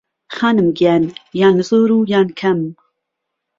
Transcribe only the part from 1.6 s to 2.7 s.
زۆر و یان کهم